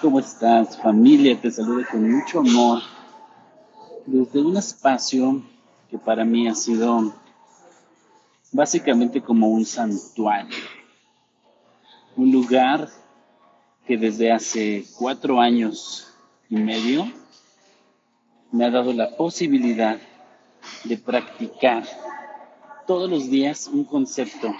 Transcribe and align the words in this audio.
¿Cómo 0.00 0.20
estás 0.20 0.80
familia? 0.80 1.40
Te 1.40 1.50
saludo 1.50 1.84
con 1.90 2.08
mucho 2.08 2.38
amor 2.38 2.80
desde 4.06 4.40
un 4.40 4.56
espacio 4.56 5.42
que 5.90 5.98
para 5.98 6.24
mí 6.24 6.46
ha 6.46 6.54
sido 6.54 7.12
básicamente 8.52 9.20
como 9.20 9.48
un 9.48 9.64
santuario, 9.64 10.56
un 12.16 12.30
lugar 12.30 12.88
que 13.88 13.96
desde 13.96 14.30
hace 14.30 14.84
cuatro 14.96 15.40
años 15.40 16.06
y 16.48 16.54
medio 16.54 17.10
me 18.52 18.66
ha 18.66 18.70
dado 18.70 18.92
la 18.92 19.16
posibilidad 19.16 19.98
de 20.84 20.96
practicar 20.96 21.82
todos 22.86 23.10
los 23.10 23.28
días 23.28 23.66
un 23.66 23.82
concepto 23.82 24.54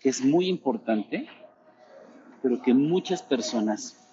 que 0.00 0.08
es 0.08 0.24
muy 0.24 0.48
importante, 0.48 1.28
pero 2.40 2.62
que 2.62 2.72
muchas 2.72 3.22
personas 3.22 4.07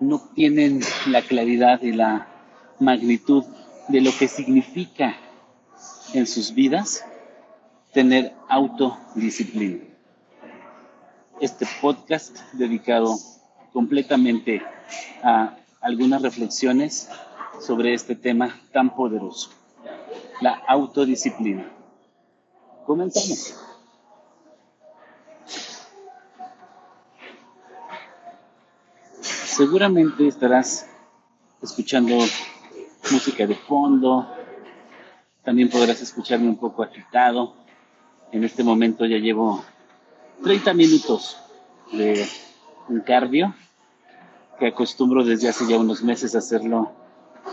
no 0.00 0.20
tienen 0.34 0.80
la 1.06 1.22
claridad 1.22 1.80
y 1.82 1.92
la 1.92 2.28
magnitud 2.80 3.44
de 3.88 4.00
lo 4.00 4.10
que 4.18 4.28
significa 4.28 5.16
en 6.12 6.26
sus 6.26 6.52
vidas 6.54 7.04
tener 7.92 8.34
autodisciplina. 8.48 9.84
Este 11.40 11.66
podcast 11.80 12.38
dedicado 12.52 13.16
completamente 13.72 14.62
a 15.22 15.56
algunas 15.80 16.22
reflexiones 16.22 17.08
sobre 17.60 17.94
este 17.94 18.14
tema 18.14 18.60
tan 18.72 18.94
poderoso, 18.94 19.50
la 20.40 20.62
autodisciplina. 20.66 21.70
Comenzamos. 22.86 23.71
Seguramente 29.62 30.26
estarás 30.26 30.88
escuchando 31.62 32.18
música 33.12 33.46
de 33.46 33.54
fondo, 33.54 34.26
también 35.44 35.70
podrás 35.70 36.02
escucharme 36.02 36.48
un 36.48 36.56
poco 36.56 36.82
agitado. 36.82 37.54
En 38.32 38.42
este 38.42 38.64
momento 38.64 39.06
ya 39.06 39.18
llevo 39.18 39.64
30 40.42 40.74
minutos 40.74 41.36
de 41.92 42.26
un 42.88 43.02
cardio 43.02 43.54
que 44.58 44.66
acostumbro 44.66 45.22
desde 45.22 45.48
hace 45.48 45.64
ya 45.68 45.78
unos 45.78 46.02
meses 46.02 46.34
hacerlo 46.34 46.90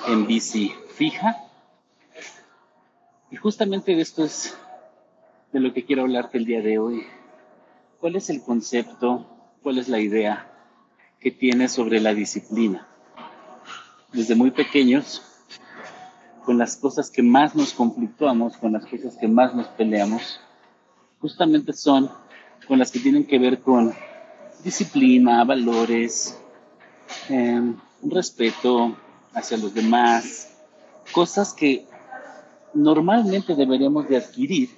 en 0.07 0.25
bici 0.25 0.73
fija. 0.95 1.37
Y 3.29 3.35
justamente 3.35 3.95
de 3.95 4.01
esto 4.01 4.23
es 4.23 4.57
de 5.53 5.59
lo 5.59 5.73
que 5.73 5.85
quiero 5.85 6.01
hablarte 6.01 6.39
el 6.39 6.45
día 6.45 6.63
de 6.63 6.79
hoy. 6.79 7.05
¿Cuál 7.99 8.15
es 8.15 8.31
el 8.31 8.41
concepto? 8.41 9.27
¿Cuál 9.61 9.77
es 9.77 9.89
la 9.89 9.99
idea 9.99 10.48
que 11.19 11.31
tiene 11.31 11.67
sobre 11.67 11.99
la 11.99 12.13
disciplina. 12.13 12.87
Desde 14.13 14.35
muy 14.35 14.51
pequeños, 14.51 15.21
con 16.45 16.57
las 16.57 16.77
cosas 16.77 17.09
que 17.11 17.21
más 17.21 17.55
nos 17.55 17.73
conflictuamos, 17.73 18.57
con 18.57 18.73
las 18.73 18.85
cosas 18.85 19.15
que 19.17 19.27
más 19.27 19.53
nos 19.53 19.67
peleamos, 19.67 20.39
justamente 21.19 21.73
son 21.73 22.09
con 22.67 22.79
las 22.79 22.91
que 22.91 22.99
tienen 22.99 23.25
que 23.25 23.37
ver 23.37 23.59
con 23.59 23.93
disciplina, 24.63 25.43
valores, 25.43 26.37
em, 27.29 27.75
respeto 28.03 28.95
hacia 29.33 29.57
los 29.57 29.73
demás, 29.73 30.55
cosas 31.11 31.53
que 31.53 31.85
normalmente 32.73 33.55
deberíamos 33.55 34.07
de 34.07 34.17
adquirir 34.17 34.69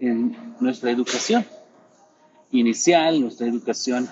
en 0.00 0.54
nuestra 0.60 0.90
educación 0.90 1.44
inicial, 2.50 3.20
nuestra 3.20 3.46
educación 3.46 4.08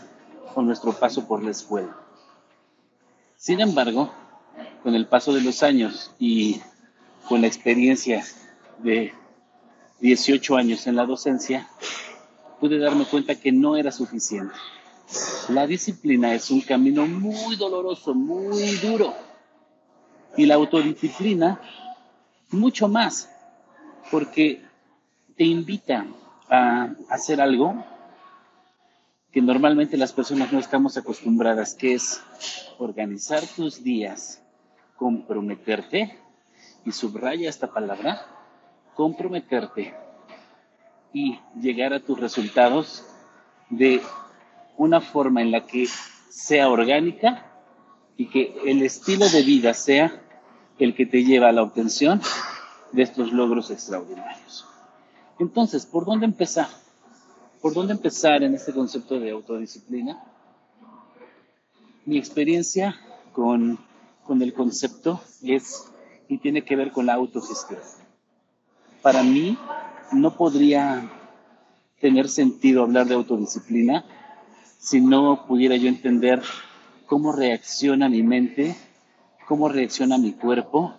con 0.55 0.67
nuestro 0.67 0.93
paso 0.93 1.27
por 1.27 1.43
la 1.43 1.51
escuela. 1.51 1.97
Sin 3.37 3.61
embargo, 3.61 4.11
con 4.83 4.95
el 4.95 5.07
paso 5.07 5.33
de 5.33 5.41
los 5.41 5.63
años 5.63 6.13
y 6.19 6.61
con 7.29 7.41
la 7.41 7.47
experiencia 7.47 8.25
de 8.79 9.15
18 10.01 10.57
años 10.57 10.87
en 10.87 10.97
la 10.97 11.07
docencia, 11.07 11.69
pude 12.59 12.79
darme 12.79 13.05
cuenta 13.05 13.35
que 13.35 13.53
no 13.53 13.77
era 13.77 13.93
suficiente. 13.93 14.55
La 15.49 15.67
disciplina 15.67 16.35
es 16.35 16.51
un 16.51 16.61
camino 16.61 17.07
muy 17.07 17.57
doloroso, 17.57 18.15
muy 18.15 18.77
duro. 18.77 19.15
Y 20.37 20.47
la 20.47 20.55
autodisciplina, 20.55 21.61
mucho 22.51 22.89
más, 22.89 23.29
porque 24.11 24.63
te 25.37 25.45
invita 25.45 26.07
a 26.49 26.91
hacer 27.09 27.41
algo 27.41 27.85
que 29.33 29.41
normalmente 29.41 29.97
las 29.97 30.13
personas 30.13 30.53
no 30.53 30.59
estamos 30.59 30.97
acostumbradas, 30.97 31.75
que 31.75 31.95
es 31.95 32.21
organizar 32.79 33.43
tus 33.57 33.83
días, 33.83 34.43
comprometerte, 34.97 36.19
y 36.85 36.93
subraya 36.93 37.49
esta 37.49 37.73
palabra, 37.73 38.27
comprometerte 38.95 39.95
y 41.13 41.39
llegar 41.61 41.93
a 41.93 42.01
tus 42.01 42.19
resultados 42.19 43.05
de 43.69 44.01
una 44.77 45.01
forma 45.01 45.43
en 45.43 45.51
la 45.51 45.67
que 45.67 45.87
sea 46.31 46.69
orgánica 46.69 47.47
y 48.17 48.27
que 48.27 48.55
el 48.65 48.83
estilo 48.83 49.29
de 49.29 49.43
vida 49.43 49.75
sea 49.75 50.23
el 50.79 50.95
que 50.95 51.07
te 51.07 51.25
lleva 51.25 51.49
a 51.49 51.53
la 51.53 51.63
obtención 51.63 52.21
de 52.93 53.03
estos 53.03 53.33
logros 53.33 53.71
extraordinarios. 53.71 54.67
Entonces, 55.39 55.87
¿por 55.87 56.07
dónde 56.07 56.27
empezar? 56.27 56.69
¿Por 57.61 57.75
dónde 57.75 57.93
empezar 57.93 58.43
en 58.43 58.55
este 58.55 58.73
concepto 58.73 59.21
de 59.21 59.33
autodisciplina? 59.33 60.19
Mi 62.07 62.17
experiencia 62.17 62.97
con, 63.35 63.79
el 64.41 64.55
concepto 64.55 65.21
es 65.43 65.85
y 66.27 66.39
tiene 66.39 66.65
que 66.65 66.75
ver 66.75 66.91
con 66.91 67.05
la 67.05 67.15
autogestión. 67.15 67.81
Para 69.03 69.23
mí 69.23 69.59
no 70.13 70.37
podría 70.39 71.11
tener 72.01 72.31
sentido 72.31 72.83
hablar 72.83 73.07
de 73.07 73.15
autodisciplina 73.15 74.07
si 74.79 75.03
no 75.03 75.45
pudiera 75.47 75.77
yo 75.77 75.89
entender 75.89 76.43
cómo 77.05 77.31
reacciona 77.31 78.09
mi 78.09 78.23
mente, 78.23 78.75
cómo 79.47 79.69
reacciona 79.69 80.17
mi 80.17 80.33
cuerpo, 80.33 80.95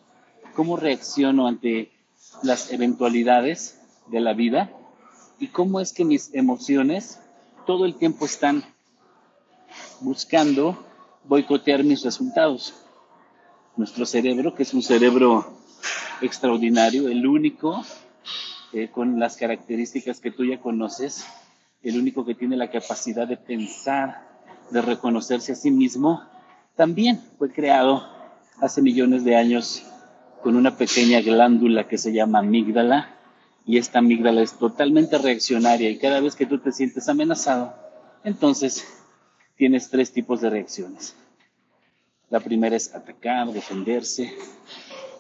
cómo 0.56 0.78
reacciono 0.78 1.48
ante 1.48 1.92
las 2.44 2.72
eventualidades 2.72 3.82
de 4.12 4.20
la 4.20 4.34
vida 4.34 4.70
y 5.41 5.47
cómo 5.47 5.79
es 5.79 5.91
que 5.91 6.06
mis 6.06 6.34
emociones 6.35 7.19
todo 7.66 7.85
el 7.85 7.96
tiempo 7.96 8.25
están 8.25 8.63
buscando 10.00 10.78
boicotear 11.24 11.84
mis 11.84 12.03
resultados. 12.03 12.75
Nuestro 13.75 14.06
cerebro, 14.06 14.53
que 14.53 14.62
es 14.62 14.74
un 14.75 14.84
cerebro 14.84 15.57
extraordinario, 16.22 17.07
el 17.07 17.25
único 17.25 17.84
eh, 18.72 18.90
con 18.91 19.19
las 19.19 19.35
características 19.35 20.19
que 20.19 20.29
tú 20.29 20.46
ya 20.46 20.59
conoces, 20.59 21.25
el 21.81 21.97
único 21.97 22.23
que 22.23 22.35
tiene 22.35 22.56
la 22.56 22.69
capacidad 22.69 23.28
de 23.28 23.38
pensar, 23.38 24.28
de 24.69 24.81
reconocerse 24.84 25.53
a 25.53 25.56
sí 25.56 25.72
mismo, 25.72 26.22
también 26.75 27.19
fue 27.40 27.52
creado 27.52 28.08
hace 28.62 28.84
millones 28.84 29.23
de 29.23 29.35
años 29.35 29.81
con 30.44 30.56
una 30.56 30.78
pequeña 30.78 31.19
glándula 31.22 31.88
que 31.88 31.97
se 31.97 32.13
llama 32.13 32.40
amígdala, 32.40 33.18
y 33.66 33.78
esta 33.78 34.00
amígdala 34.00 34.42
es 34.42 34.54
totalmente 34.54 35.18
reaccionaria 35.18 35.90
y 35.90 35.98
cada 35.98 36.20
vez 36.20 36.36
que 36.36 36.46
tú 36.46 36.60
te 36.60 36.72
sientes 36.72 37.08
amenazado, 37.10 37.76
entonces 38.24 38.86
tienes 39.56 39.90
tres 39.90 40.12
tipos 40.12 40.42
de 40.42 40.50
reacciones. 40.50 41.16
La 42.30 42.40
primera 42.40 42.76
es 42.76 42.96
atacar, 42.96 43.52
defenderse, 43.52 44.34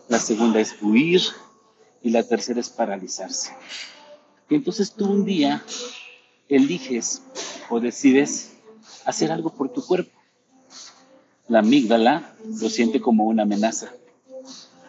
la 0.07 0.19
segunda 0.19 0.59
es 0.59 0.75
huir 0.81 1.21
y 2.01 2.09
la 2.09 2.23
tercera 2.23 2.59
es 2.59 2.69
paralizarse. 2.69 3.51
Y 4.49 4.55
entonces 4.55 4.93
tú 4.93 5.09
un 5.09 5.25
día 5.25 5.63
eliges 6.49 7.21
o 7.69 7.79
decides 7.79 8.57
hacer 9.05 9.31
algo 9.31 9.51
por 9.51 9.71
tu 9.71 9.85
cuerpo. 9.85 10.17
La 11.47 11.59
amígdala 11.59 12.33
lo 12.45 12.69
siente 12.69 13.01
como 13.01 13.25
una 13.25 13.43
amenaza. 13.43 13.91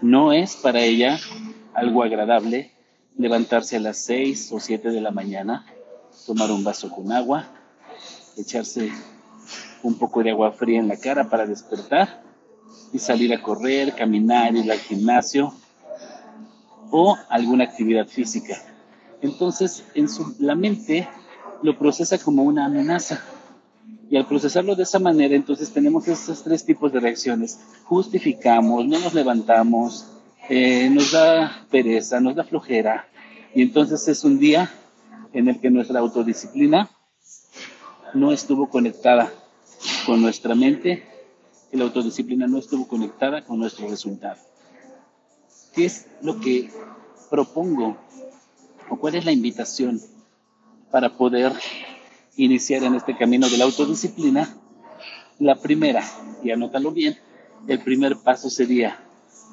No 0.00 0.32
es 0.32 0.56
para 0.56 0.80
ella 0.80 1.18
algo 1.74 2.02
agradable 2.02 2.72
levantarse 3.16 3.76
a 3.76 3.80
las 3.80 3.98
6 3.98 4.52
o 4.52 4.60
7 4.60 4.90
de 4.90 5.00
la 5.00 5.10
mañana, 5.10 5.66
tomar 6.26 6.50
un 6.50 6.64
vaso 6.64 6.90
con 6.90 7.12
agua, 7.12 7.46
echarse 8.36 8.90
un 9.82 9.98
poco 9.98 10.22
de 10.22 10.30
agua 10.30 10.52
fría 10.52 10.80
en 10.80 10.88
la 10.88 10.96
cara 10.96 11.28
para 11.28 11.46
despertar 11.46 12.22
y 12.92 12.98
salir 12.98 13.32
a 13.34 13.42
correr, 13.42 13.94
caminar, 13.94 14.54
ir 14.54 14.70
al 14.70 14.78
gimnasio 14.78 15.54
o 16.90 17.16
alguna 17.28 17.64
actividad 17.64 18.06
física. 18.06 18.56
Entonces, 19.20 19.84
en 19.94 20.08
su, 20.08 20.34
la 20.38 20.54
mente 20.54 21.08
lo 21.62 21.78
procesa 21.78 22.18
como 22.18 22.42
una 22.42 22.66
amenaza. 22.66 23.22
Y 24.10 24.16
al 24.16 24.26
procesarlo 24.26 24.76
de 24.76 24.82
esa 24.82 24.98
manera, 24.98 25.34
entonces 25.34 25.72
tenemos 25.72 26.06
estos 26.06 26.42
tres 26.42 26.64
tipos 26.66 26.92
de 26.92 27.00
reacciones. 27.00 27.60
Justificamos, 27.84 28.86
no 28.86 28.98
nos 28.98 29.14
levantamos, 29.14 30.06
eh, 30.48 30.88
nos 30.90 31.12
da 31.12 31.66
pereza, 31.70 32.20
nos 32.20 32.34
da 32.34 32.44
flojera. 32.44 33.08
Y 33.54 33.62
entonces 33.62 34.06
es 34.08 34.24
un 34.24 34.38
día 34.38 34.70
en 35.32 35.48
el 35.48 35.60
que 35.60 35.70
nuestra 35.70 36.00
autodisciplina 36.00 36.90
no 38.14 38.32
estuvo 38.32 38.68
conectada 38.68 39.32
con 40.06 40.20
nuestra 40.20 40.54
mente, 40.54 41.04
la 41.72 41.84
autodisciplina 41.84 42.46
no 42.46 42.58
estuvo 42.58 42.86
conectada 42.86 43.42
con 43.42 43.58
nuestro 43.58 43.88
resultado. 43.88 44.36
¿Qué 45.74 45.86
es 45.86 46.06
lo 46.20 46.38
que 46.38 46.70
propongo 47.30 47.96
o 48.90 48.98
cuál 48.98 49.14
es 49.14 49.24
la 49.24 49.32
invitación 49.32 50.00
para 50.90 51.16
poder 51.16 51.52
iniciar 52.36 52.84
en 52.84 52.94
este 52.94 53.16
camino 53.16 53.48
de 53.48 53.56
la 53.56 53.64
autodisciplina? 53.64 54.54
La 55.38 55.56
primera, 55.56 56.04
y 56.42 56.50
anótalo 56.50 56.90
bien, 56.90 57.16
el 57.66 57.80
primer 57.80 58.18
paso 58.18 58.50
sería 58.50 59.01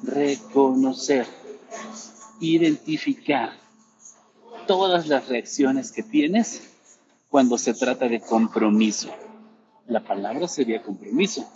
reconocer, 0.02 1.26
identificar 2.40 3.52
todas 4.66 5.08
las 5.08 5.28
reacciones 5.28 5.92
que 5.92 6.02
tienes 6.02 6.62
cuando 7.28 7.58
se 7.58 7.74
trata 7.74 8.08
de 8.08 8.20
compromiso. 8.20 9.10
La 9.86 10.04
palabra 10.04 10.48
sería 10.48 10.82
compromiso. 10.82 11.48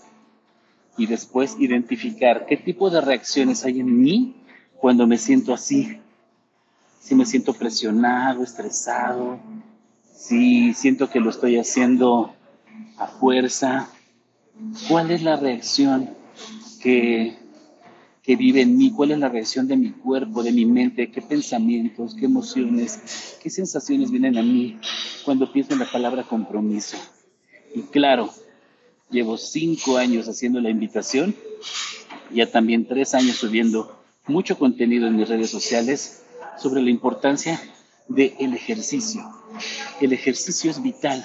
Y 0.96 1.06
después 1.06 1.56
identificar 1.58 2.46
qué 2.46 2.56
tipo 2.56 2.88
de 2.90 3.00
reacciones 3.00 3.64
hay 3.64 3.80
en 3.80 4.00
mí 4.00 4.36
cuando 4.78 5.06
me 5.06 5.18
siento 5.18 5.52
así. 5.52 5.98
Si 7.00 7.14
me 7.14 7.26
siento 7.26 7.52
presionado, 7.52 8.42
estresado, 8.42 9.38
si 10.14 10.72
siento 10.74 11.10
que 11.10 11.20
lo 11.20 11.30
estoy 11.30 11.58
haciendo 11.58 12.34
a 12.96 13.06
fuerza, 13.06 13.88
¿cuál 14.88 15.10
es 15.10 15.22
la 15.22 15.36
reacción 15.36 16.10
que, 16.80 17.36
que 18.24 18.36
vive 18.36 18.62
en 18.62 18.76
mí? 18.76 18.90
¿Cuál 18.90 19.10
es 19.10 19.18
la 19.18 19.28
reacción 19.28 19.68
de 19.68 19.76
mi 19.76 19.90
cuerpo, 19.90 20.42
de 20.42 20.50
mi 20.50 20.64
mente? 20.64 21.10
¿Qué 21.10 21.20
pensamientos, 21.20 22.16
qué 22.18 22.24
emociones, 22.24 23.36
qué 23.42 23.50
sensaciones 23.50 24.10
vienen 24.10 24.38
a 24.38 24.42
mí 24.42 24.78
cuando 25.24 25.52
pienso 25.52 25.74
en 25.74 25.80
la 25.80 25.90
palabra 25.90 26.22
compromiso? 26.22 26.96
Y 27.74 27.82
claro, 27.82 28.30
llevo 29.10 29.36
cinco 29.36 29.98
años 29.98 30.26
haciendo 30.26 30.60
la 30.60 30.70
invitación, 30.70 31.34
ya 32.32 32.50
también 32.50 32.86
tres 32.86 33.14
años 33.14 33.36
subiendo 33.36 33.94
mucho 34.26 34.58
contenido 34.58 35.06
en 35.06 35.16
mis 35.16 35.28
redes 35.28 35.50
sociales 35.50 36.22
sobre 36.58 36.80
la 36.80 36.88
importancia 36.88 37.60
del 38.08 38.54
ejercicio. 38.54 39.22
El 40.00 40.14
ejercicio 40.14 40.70
es 40.70 40.82
vital. 40.82 41.22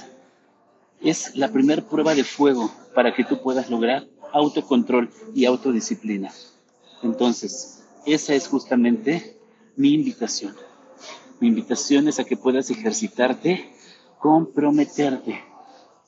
Es 1.02 1.34
la 1.38 1.48
primera 1.48 1.81
prueba 1.81 2.13
de 2.13 2.25
fuego 2.25 2.69
para 2.94 3.16
que 3.16 3.24
tú 3.24 3.42
puedas 3.42 3.69
lograr 3.69 4.06
autocontrol 4.34 5.10
y 5.34 5.45
autodisciplina. 5.45 6.30
Entonces, 7.04 7.84
esa 8.06 8.34
es 8.34 8.48
justamente 8.48 9.38
mi 9.75 9.94
invitación. 9.94 10.56
Mi 11.40 11.48
invitación 11.48 12.07
es 12.07 12.19
a 12.19 12.25
que 12.25 12.36
puedas 12.36 12.69
ejercitarte, 12.69 13.72
comprometerte, 14.19 15.42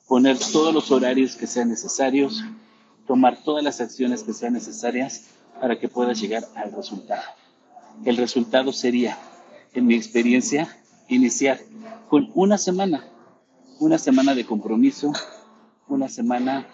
poner 0.06 0.38
todos 0.38 0.74
los 0.74 0.90
horarios 0.90 1.36
que 1.36 1.46
sean 1.46 1.70
necesarios, 1.70 2.44
tomar 3.06 3.42
todas 3.42 3.64
las 3.64 3.80
acciones 3.80 4.22
que 4.22 4.34
sean 4.34 4.52
necesarias 4.52 5.28
para 5.60 5.78
que 5.78 5.88
puedas 5.88 6.20
llegar 6.20 6.44
al 6.54 6.72
resultado. 6.72 7.22
El 8.04 8.16
resultado 8.16 8.72
sería, 8.72 9.18
en 9.72 9.86
mi 9.86 9.94
experiencia, 9.94 10.76
iniciar 11.08 11.60
con 12.08 12.30
una 12.34 12.58
semana, 12.58 13.06
una 13.80 13.98
semana 13.98 14.34
de 14.34 14.44
compromiso, 14.44 15.12
una 15.88 16.08
semana 16.08 16.66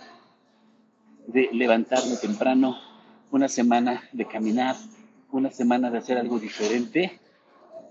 de 1.26 1.48
levantarme 1.52 2.16
temprano, 2.16 2.76
una 3.30 3.48
semana 3.48 4.02
de 4.12 4.26
caminar, 4.26 4.76
una 5.30 5.50
semana 5.50 5.90
de 5.90 5.98
hacer 5.98 6.18
algo 6.18 6.38
diferente, 6.38 7.18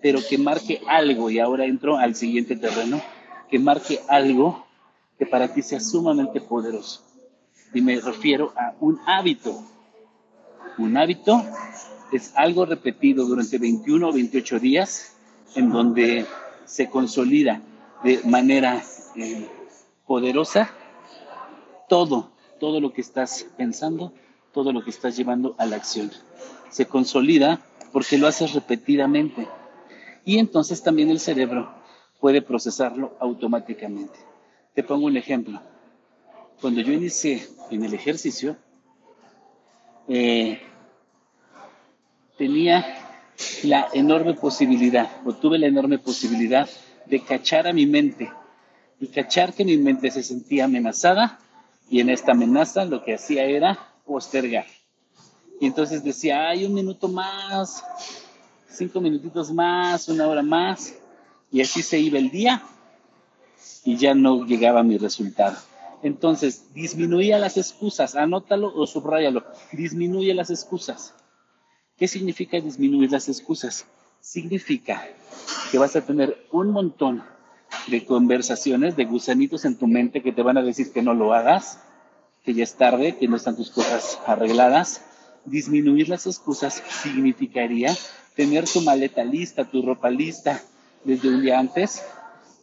pero 0.02 0.20
que 0.28 0.38
marque 0.38 0.82
algo, 0.88 1.30
y 1.30 1.40
ahora 1.40 1.66
entro 1.66 1.98
al 1.98 2.16
siguiente 2.16 2.56
terreno, 2.56 3.02
que 3.50 3.60
marque 3.60 4.00
algo 4.08 4.66
que 5.18 5.26
para 5.26 5.54
ti 5.54 5.62
sea 5.62 5.80
sumamente 5.80 6.42
poderoso. 6.42 7.04
Y 7.74 7.82
me 7.82 8.00
refiero 8.00 8.54
a 8.56 8.76
un 8.80 9.00
hábito. 9.06 9.64
Un 10.78 10.96
hábito 10.98 11.44
es 12.12 12.34
algo 12.36 12.66
repetido 12.66 13.26
durante 13.26 13.58
21 13.58 14.08
o 14.08 14.14
28 14.14 14.60
días 14.60 15.16
en 15.56 15.70
donde 15.70 16.26
se 16.66 16.90
consolida 16.90 17.62
de 18.04 18.22
manera 18.24 18.84
eh, 19.16 19.48
poderosa 20.06 20.70
todo, 21.90 22.32
todo 22.60 22.80
lo 22.80 22.94
que 22.94 23.02
estás 23.02 23.48
pensando, 23.58 24.14
todo 24.54 24.72
lo 24.72 24.84
que 24.84 24.90
estás 24.90 25.16
llevando 25.16 25.56
a 25.58 25.66
la 25.66 25.76
acción. 25.76 26.12
Se 26.70 26.86
consolida 26.86 27.62
porque 27.92 28.18
lo 28.18 28.28
haces 28.28 28.54
repetidamente. 28.54 29.48
Y 30.26 30.40
entonces 30.40 30.84
también 30.84 31.10
el 31.10 31.20
cerebro 31.20 31.72
puede 32.20 32.42
procesarlo 32.42 33.16
automáticamente. 33.20 34.20
Te 34.74 34.84
pongo 34.84 35.06
un 35.06 35.18
ejemplo. 35.18 35.62
Cuando 36.62 36.82
yo 36.82 36.92
inicié 36.92 37.48
en 37.72 37.84
el 37.84 37.94
ejercicio, 37.94 38.58
eh, 40.08 40.60
tenía 42.38 42.86
la 43.64 43.88
enorme 43.94 44.34
posibilidad, 44.34 45.10
o 45.26 45.34
tuve 45.34 45.60
la 45.60 45.68
enorme 45.68 46.00
posibilidad 46.00 46.68
de 47.06 47.20
cachar 47.22 47.68
a 47.68 47.74
mi 47.74 47.86
mente 47.86 48.32
y 49.00 49.08
cachar 49.08 49.54
que 49.54 49.64
mi 49.64 49.78
mente 49.78 50.12
se 50.12 50.24
sentía 50.24 50.66
amenazada 50.66 51.40
y 51.90 52.00
en 52.00 52.10
esta 52.10 52.32
amenaza 52.32 52.86
lo 52.86 53.04
que 53.04 53.14
hacía 53.14 53.46
era 53.46 53.94
postergar. 54.08 54.66
Y 55.60 55.68
entonces 55.68 56.04
decía, 56.04 56.50
hay 56.50 56.66
un 56.66 56.74
minuto 56.74 57.08
más, 57.08 57.84
cinco 58.70 59.02
minutitos 59.02 59.52
más, 59.52 60.08
una 60.08 60.28
hora 60.28 60.44
más, 60.44 60.96
y 61.52 61.62
así 61.62 61.82
se 61.82 62.00
iba 62.00 62.18
el 62.18 62.30
día 62.30 62.64
y 63.84 63.98
ya 63.98 64.14
no 64.14 64.46
llegaba 64.46 64.84
mi 64.84 64.98
resultado. 64.98 65.58
Entonces, 66.04 66.74
disminuía 66.74 67.40
las 67.40 67.58
excusas, 67.58 68.16
anótalo 68.16 68.72
o 68.76 68.86
subrayalo, 68.86 69.44
disminuye 69.72 70.34
las 70.34 70.50
excusas. 70.52 71.14
¿Qué 71.98 72.08
significa 72.08 72.60
disminuir 72.60 73.12
las 73.12 73.28
excusas? 73.28 73.86
Significa 74.20 75.08
que 75.72 75.80
vas 75.80 75.96
a 75.96 76.06
tener 76.06 76.46
un 76.52 76.70
montón 76.70 77.24
de 77.88 78.06
conversaciones, 78.06 78.96
de 78.96 79.06
gusanitos 79.06 79.66
en 79.66 79.78
tu 79.78 79.88
mente 79.88 80.22
que 80.22 80.32
te 80.32 80.44
van 80.44 80.58
a 80.58 80.62
decir 80.62 80.92
que 80.92 81.02
no 81.02 81.14
lo 81.14 81.34
hagas, 81.34 81.80
que 82.48 82.54
ya 82.54 82.64
es 82.64 82.76
tarde, 82.76 83.18
que 83.18 83.28
no 83.28 83.36
están 83.36 83.58
tus 83.58 83.70
cosas 83.72 84.22
arregladas. 84.26 85.02
Disminuir 85.44 86.08
las 86.08 86.26
excusas 86.28 86.82
significaría 87.04 87.94
tener 88.38 88.64
tu 88.64 88.80
maleta 88.80 89.26
lista, 89.26 89.66
tu 89.66 89.82
ropa 89.82 90.10
lista 90.10 90.64
desde 91.04 91.28
un 91.28 91.42
día 91.42 91.60
antes. 91.60 92.06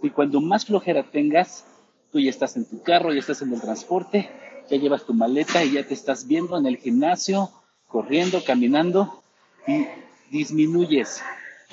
Y 0.01 0.09
cuando 0.09 0.41
más 0.41 0.65
flojera 0.65 1.03
tengas, 1.03 1.67
tú 2.11 2.19
ya 2.19 2.31
estás 2.31 2.57
en 2.57 2.65
tu 2.65 2.83
carro, 2.83 3.13
ya 3.13 3.19
estás 3.19 3.43
en 3.43 3.53
el 3.53 3.61
transporte, 3.61 4.31
ya 4.71 4.79
llevas 4.79 5.05
tu 5.05 5.13
maleta 5.13 5.63
y 5.63 5.73
ya 5.73 5.87
te 5.87 5.93
estás 5.93 6.27
viendo 6.27 6.57
en 6.57 6.65
el 6.65 6.79
gimnasio, 6.79 7.51
corriendo, 7.87 8.43
caminando 8.43 9.23
y 9.67 9.87
disminuyes, 10.31 11.21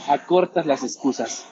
acortas 0.10 0.66
las 0.66 0.84
excusas 0.84 1.46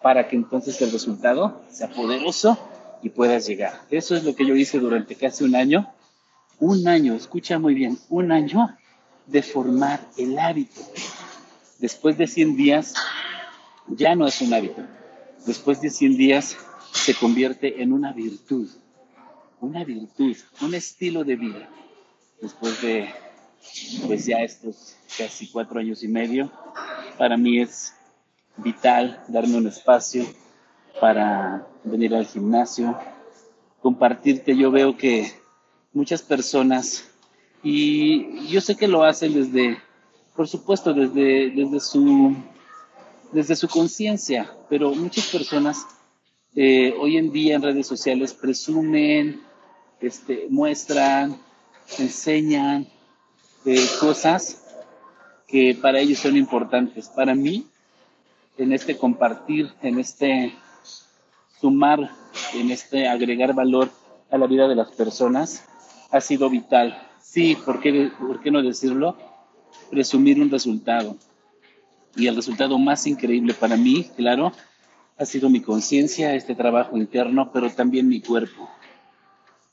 para 0.00 0.28
que 0.28 0.36
entonces 0.36 0.80
el 0.80 0.92
resultado 0.92 1.60
sea 1.68 1.90
poderoso 1.90 2.58
y 3.02 3.10
puedas 3.10 3.46
llegar. 3.46 3.82
Eso 3.90 4.16
es 4.16 4.24
lo 4.24 4.34
que 4.34 4.46
yo 4.46 4.56
hice 4.56 4.78
durante 4.78 5.14
casi 5.14 5.44
un 5.44 5.54
año. 5.54 5.92
Un 6.58 6.88
año, 6.88 7.14
escucha 7.14 7.58
muy 7.58 7.74
bien, 7.74 7.98
un 8.08 8.32
año 8.32 8.76
de 9.26 9.42
formar 9.42 10.00
el 10.16 10.38
hábito. 10.38 10.80
Después 11.78 12.16
de 12.16 12.26
100 12.26 12.56
días, 12.56 12.94
ya 13.88 14.14
no 14.14 14.26
es 14.26 14.40
un 14.40 14.54
hábito. 14.54 14.82
Después 15.46 15.80
de 15.82 15.90
100 15.90 16.16
días, 16.16 16.56
se 16.92 17.14
convierte 17.14 17.82
en 17.82 17.92
una 17.92 18.12
virtud. 18.12 18.68
Una 19.60 19.84
virtud, 19.84 20.36
un 20.62 20.74
estilo 20.74 21.24
de 21.24 21.36
vida. 21.36 21.68
Después 22.40 22.80
de 22.80 23.08
pues 24.06 24.26
ya 24.26 24.38
estos 24.38 24.96
casi 25.18 25.48
cuatro 25.48 25.80
años 25.80 26.02
y 26.02 26.08
medio, 26.08 26.50
para 27.18 27.36
mí 27.36 27.60
es 27.60 27.94
vital 28.56 29.22
darme 29.28 29.56
un 29.56 29.66
espacio 29.66 30.24
para 31.00 31.66
venir 31.84 32.14
al 32.14 32.26
gimnasio, 32.26 32.98
compartirte. 33.80 34.56
Yo 34.56 34.70
veo 34.70 34.96
que 34.96 35.32
muchas 35.96 36.20
personas, 36.20 37.08
y 37.62 38.46
yo 38.48 38.60
sé 38.60 38.76
que 38.76 38.86
lo 38.86 39.02
hacen 39.02 39.32
desde, 39.32 39.78
por 40.36 40.46
supuesto, 40.46 40.92
desde, 40.92 41.50
desde 41.50 41.80
su, 41.80 42.36
desde 43.32 43.56
su 43.56 43.66
conciencia, 43.66 44.52
pero 44.68 44.94
muchas 44.94 45.26
personas 45.28 45.86
eh, 46.54 46.94
hoy 47.00 47.16
en 47.16 47.32
día 47.32 47.56
en 47.56 47.62
redes 47.62 47.86
sociales 47.86 48.34
presumen, 48.34 49.40
este, 50.00 50.46
muestran, 50.50 51.38
enseñan 51.98 52.86
cosas 53.98 54.64
que 55.48 55.76
para 55.80 55.98
ellos 55.98 56.18
son 56.18 56.36
importantes. 56.36 57.08
Para 57.08 57.34
mí, 57.34 57.66
en 58.58 58.72
este 58.72 58.98
compartir, 58.98 59.72
en 59.82 59.98
este 59.98 60.54
sumar, 61.58 62.10
en 62.54 62.70
este 62.70 63.08
agregar 63.08 63.54
valor 63.54 63.88
a 64.30 64.36
la 64.36 64.46
vida 64.46 64.68
de 64.68 64.74
las 64.74 64.92
personas, 64.92 65.64
ha 66.16 66.20
sido 66.20 66.50
vital. 66.50 67.00
Sí, 67.20 67.56
¿por 67.56 67.80
qué, 67.80 68.10
por 68.18 68.40
qué 68.40 68.50
no 68.50 68.62
decirlo? 68.62 69.16
Presumir 69.90 70.40
un 70.40 70.50
resultado. 70.50 71.16
Y 72.16 72.26
el 72.26 72.36
resultado 72.36 72.78
más 72.78 73.06
increíble 73.06 73.52
para 73.54 73.76
mí, 73.76 74.04
claro, 74.16 74.52
ha 75.18 75.24
sido 75.24 75.50
mi 75.50 75.60
conciencia, 75.60 76.34
este 76.34 76.54
trabajo 76.54 76.96
interno, 76.96 77.50
pero 77.52 77.70
también 77.70 78.08
mi 78.08 78.20
cuerpo. 78.20 78.68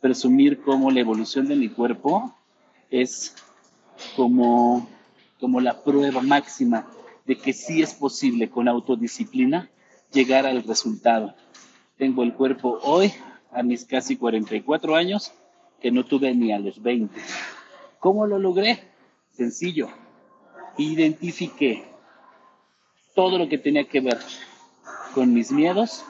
presumir 0.01 0.61
cómo 0.61 0.91
la 0.91 0.99
evolución 0.99 1.47
de 1.47 1.55
mi 1.55 1.69
cuerpo 1.69 2.35
es 2.89 3.35
como, 4.17 4.89
como 5.39 5.61
la 5.61 5.81
prueba 5.81 6.21
máxima 6.21 6.85
de 7.25 7.37
que 7.37 7.53
sí 7.53 7.81
es 7.81 7.93
posible 7.93 8.49
con 8.49 8.67
autodisciplina 8.67 9.69
llegar 10.11 10.45
al 10.45 10.63
resultado. 10.63 11.33
Tengo 11.97 12.23
el 12.23 12.33
cuerpo 12.33 12.79
hoy, 12.83 13.13
a 13.51 13.63
mis 13.63 13.85
casi 13.85 14.17
44 14.17 14.95
años, 14.95 15.31
que 15.83 15.91
no 15.91 16.05
tuve 16.05 16.33
ni 16.33 16.53
a 16.53 16.59
los 16.59 16.81
20. 16.81 17.13
¿Cómo 17.99 18.25
lo 18.25 18.39
logré? 18.39 18.79
Sencillo. 19.31 19.89
Identifiqué 20.77 21.83
todo 23.13 23.37
lo 23.37 23.49
que 23.49 23.57
tenía 23.57 23.83
que 23.83 23.99
ver 23.99 24.17
con 25.13 25.33
mis 25.33 25.51
miedos, 25.51 26.05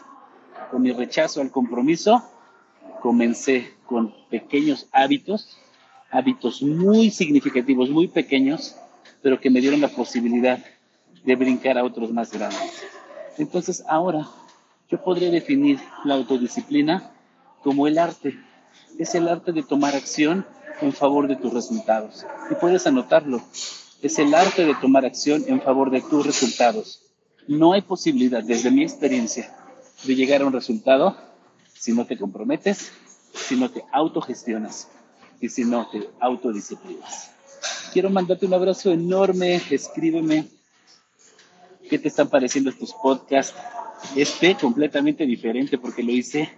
con 0.70 0.84
mi 0.84 0.92
rechazo 0.92 1.42
al 1.42 1.50
compromiso. 1.50 2.24
Comencé 3.02 3.74
con 3.88 4.14
pequeños 4.30 4.88
hábitos, 4.92 5.58
hábitos 6.12 6.62
muy 6.62 7.10
significativos, 7.10 7.90
muy 7.90 8.08
pequeños, 8.08 8.78
pero 9.24 9.40
que 9.40 9.50
me 9.50 9.60
dieron 9.60 9.82
la 9.82 9.90
posibilidad 9.90 10.64
de 11.26 11.36
brincar 11.36 11.80
a 11.80 11.84
otros 11.84 12.12
más 12.14 12.32
grandes. 12.32 12.84
Entonces 13.40 13.84
ahora 13.88 14.28
yo 14.88 15.04
podría 15.04 15.32
definir 15.32 15.80
la 16.06 16.14
autodisciplina 16.14 17.12
como 17.64 17.88
el 17.88 17.98
arte. 17.98 18.38
Es 18.98 19.16
el 19.16 19.28
arte 19.28 19.52
de 19.52 19.64
tomar 19.64 19.96
acción 19.96 20.46
en 20.82 20.94
favor 20.94 21.28
de 21.28 21.36
tus 21.36 21.54
resultados. 21.54 22.26
Y 22.52 22.56
puedes 22.56 22.86
anotarlo. 22.88 23.42
Es 24.02 24.20
el 24.20 24.34
arte 24.34 24.66
de 24.66 24.76
tomar 24.76 25.06
acción 25.06 25.44
en 25.48 25.62
favor 25.62 25.90
de 25.92 26.02
tus 26.02 26.26
resultados. 26.26 27.02
No 27.48 27.74
hay 27.74 27.82
posibilidad, 27.82 28.44
desde 28.44 28.72
mi 28.72 28.84
experiencia, 28.84 29.54
de 30.04 30.16
llegar 30.16 30.42
a 30.42 30.46
un 30.46 30.54
resultado 30.54 31.18
si 31.74 31.92
no 31.92 32.06
te 32.06 32.18
comprometes, 32.18 32.92
si 33.34 33.56
no 33.56 33.70
te 33.70 33.84
autogestionas 33.92 34.88
y 35.42 35.50
si 35.50 35.66
no 35.66 35.88
te 35.90 36.10
autodisciplinas. 36.20 37.32
Quiero 37.92 38.10
mandarte 38.10 38.46
un 38.46 38.54
abrazo 38.54 38.92
enorme, 38.92 39.62
escríbeme 39.70 40.48
qué 41.90 42.00
te 42.00 42.08
están 42.08 42.30
pareciendo 42.30 42.70
estos 42.70 42.94
podcasts. 42.94 43.56
Este 44.16 44.56
completamente 44.56 45.26
diferente 45.26 45.78
porque 45.78 46.04
lo 46.04 46.12
hice 46.12 46.50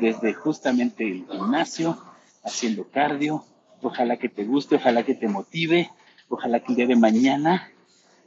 desde 0.00 0.34
justamente 0.34 1.04
el 1.04 1.26
gimnasio, 1.30 1.98
haciendo 2.42 2.88
cardio. 2.88 3.44
Ojalá 3.82 4.16
que 4.16 4.28
te 4.28 4.44
guste, 4.44 4.76
ojalá 4.76 5.04
que 5.04 5.14
te 5.14 5.28
motive, 5.28 5.90
ojalá 6.28 6.60
que 6.60 6.72
el 6.72 6.76
día 6.76 6.86
de 6.86 6.96
mañana 6.96 7.70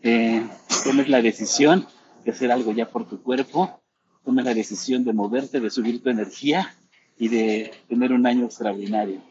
eh, 0.03 0.45
tomes 0.83 1.09
la 1.09 1.21
decisión 1.21 1.87
de 2.23 2.31
hacer 2.31 2.51
algo 2.51 2.71
ya 2.71 2.89
por 2.89 3.07
tu 3.07 3.21
cuerpo, 3.21 3.79
tomes 4.23 4.45
la 4.45 4.53
decisión 4.53 5.03
de 5.03 5.13
moverte, 5.13 5.59
de 5.59 5.69
subir 5.69 6.03
tu 6.03 6.09
energía 6.09 6.75
y 7.17 7.29
de 7.29 7.73
tener 7.87 8.11
un 8.11 8.27
año 8.27 8.45
extraordinario. 8.45 9.21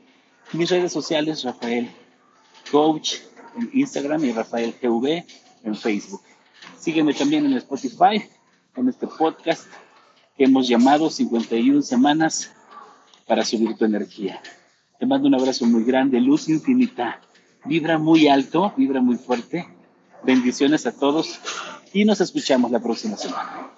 Mis 0.53 0.71
redes 0.71 0.93
sociales, 0.93 1.45
Rafael 1.45 1.91
Coach 2.71 3.17
en 3.57 3.71
Instagram 3.73 4.25
y 4.25 4.33
Rafael 4.33 4.75
GV 4.81 5.25
en 5.65 5.77
Facebook. 5.77 6.23
Sígueme 6.79 7.15
también 7.15 7.47
en 7.47 7.55
Spotify, 7.55 8.25
en 8.77 8.89
este 8.89 9.07
podcast 9.07 9.67
que 10.37 10.45
hemos 10.45 10.69
llamado 10.69 11.11
51 11.11 11.83
semanas 11.83 12.53
para 13.27 13.45
subir 13.45 13.77
tu 13.77 13.85
energía. 13.85 14.41
Te 14.99 15.07
mando 15.07 15.29
un 15.29 15.35
abrazo 15.35 15.67
muy 15.67 15.85
grande, 15.85 16.21
luz 16.21 16.49
infinita. 16.49 17.21
Vibra 17.65 17.99
muy 17.99 18.29
alto, 18.29 18.73
vibra 18.77 19.01
muy 19.01 19.17
fuerte. 19.17 19.67
Bendiciones 20.25 20.87
a 20.87 20.93
todos 20.93 21.41
y 21.93 22.05
nos 22.05 22.21
escuchamos 22.21 22.71
la 22.71 22.81
próxima 22.81 23.17
semana. 23.17 23.76